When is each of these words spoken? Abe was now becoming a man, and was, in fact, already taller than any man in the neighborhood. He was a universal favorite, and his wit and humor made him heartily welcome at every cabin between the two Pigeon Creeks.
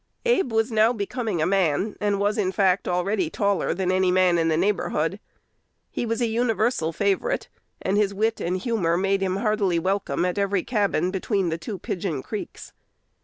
Abe 0.25 0.51
was 0.51 0.71
now 0.71 0.93
becoming 0.93 1.43
a 1.43 1.45
man, 1.45 1.95
and 2.01 2.19
was, 2.19 2.39
in 2.39 2.51
fact, 2.51 2.87
already 2.87 3.29
taller 3.29 3.71
than 3.71 3.91
any 3.91 4.09
man 4.11 4.39
in 4.39 4.47
the 4.47 4.57
neighborhood. 4.57 5.19
He 5.91 6.07
was 6.07 6.21
a 6.21 6.25
universal 6.25 6.91
favorite, 6.91 7.49
and 7.83 7.97
his 7.97 8.11
wit 8.11 8.41
and 8.41 8.57
humor 8.57 8.97
made 8.97 9.21
him 9.21 9.35
heartily 9.35 9.77
welcome 9.77 10.25
at 10.25 10.39
every 10.39 10.63
cabin 10.63 11.11
between 11.11 11.49
the 11.49 11.59
two 11.59 11.77
Pigeon 11.77 12.23
Creeks. 12.23 12.73